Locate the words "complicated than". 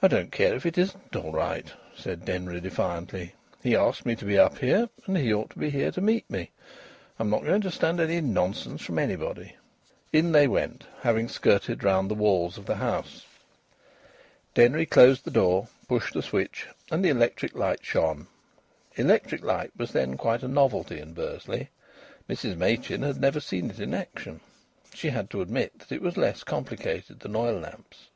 26.42-27.36